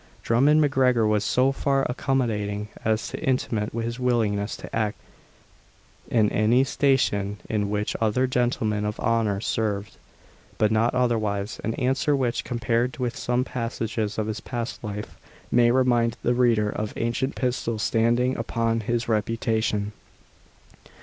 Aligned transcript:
Drummond 0.23 0.59
MacGregor 0.61 1.05
was 1.05 1.23
so 1.23 1.51
far 1.51 1.85
accommodating 1.87 2.69
as 2.83 3.09
to 3.09 3.23
intimate 3.23 3.71
his 3.71 3.99
willingness 3.99 4.57
to 4.57 4.75
act 4.75 4.97
in 6.09 6.31
any 6.31 6.63
station 6.63 7.37
in 7.47 7.69
which 7.69 7.95
other 8.01 8.25
gentlemen 8.25 8.83
of 8.83 8.99
honour 8.99 9.39
served, 9.39 9.97
but 10.57 10.71
not 10.71 10.95
otherwise; 10.95 11.61
an 11.63 11.75
answer 11.75 12.15
which, 12.15 12.43
compared 12.43 12.97
with 12.97 13.15
some 13.15 13.43
passages 13.43 14.17
of 14.17 14.25
his 14.25 14.39
past 14.39 14.83
life, 14.83 15.19
may 15.51 15.69
remind 15.69 16.17
the 16.23 16.33
reader 16.33 16.71
of 16.71 16.93
Ancient 16.97 17.35
Pistol 17.35 17.77
standing 17.77 18.35
upon 18.37 18.79
his 18.79 19.07
reputation. 19.07 19.91